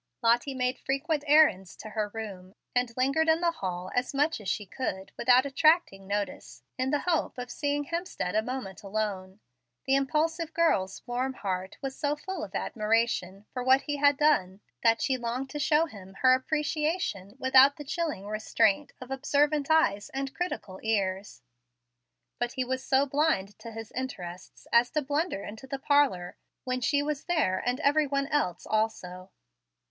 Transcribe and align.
Lottie 0.23 0.55
made 0.55 0.79
frequent 0.79 1.23
errands 1.27 1.75
to 1.75 1.89
her 1.91 2.09
room, 2.11 2.55
and 2.75 2.91
lingered 2.97 3.29
in 3.29 3.39
the 3.39 3.51
hall 3.51 3.91
as 3.93 4.15
much 4.15 4.41
as 4.41 4.49
she 4.49 4.65
could 4.65 5.11
without 5.15 5.45
attracting 5.45 6.07
notice, 6.07 6.63
in 6.75 6.89
the 6.89 7.01
hope 7.01 7.37
of 7.37 7.51
seeing 7.51 7.83
Hemstead 7.85 8.33
a 8.35 8.41
moment 8.41 8.81
alone. 8.81 9.41
The 9.85 9.93
impulsive 9.93 10.55
girl's 10.55 11.05
warm 11.05 11.33
heart 11.35 11.77
was 11.83 11.95
so 11.95 12.15
full 12.15 12.43
of 12.43 12.55
admiration 12.55 13.45
for 13.53 13.63
what 13.63 13.81
he 13.81 13.97
had 13.97 14.17
done 14.17 14.61
that 14.81 15.03
she 15.03 15.17
longed 15.17 15.51
to 15.51 15.59
show 15.59 15.85
him 15.85 16.15
her 16.23 16.33
appreciation 16.33 17.35
without 17.37 17.75
the 17.75 17.83
chilling 17.85 18.25
restraint 18.25 18.93
of 18.99 19.11
observant 19.11 19.69
eyes 19.69 20.09
and 20.15 20.33
critical 20.33 20.79
ears. 20.81 21.43
But 22.39 22.53
he 22.53 22.65
was 22.65 22.83
so 22.83 23.05
blind 23.05 23.59
to 23.59 23.71
his 23.71 23.91
interests 23.91 24.65
as 24.73 24.89
to 24.93 25.03
blunder 25.03 25.43
into 25.43 25.67
the 25.67 25.77
parlor 25.77 26.37
when 26.63 26.81
she 26.81 27.03
was 27.03 27.25
there 27.25 27.61
and 27.63 27.79
every 27.81 28.07
one 28.07 28.25
else 28.29 28.65
also. 28.65 29.29